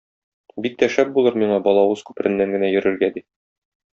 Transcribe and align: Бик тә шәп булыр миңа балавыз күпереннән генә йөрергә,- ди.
Бик 0.65 0.77
тә 0.83 0.87
шәп 0.93 1.11
булыр 1.17 1.37
миңа 1.41 1.59
балавыз 1.69 2.03
күпереннән 2.09 2.57
генә 2.57 2.73
йөрергә,- 2.77 3.13
ди. 3.19 3.27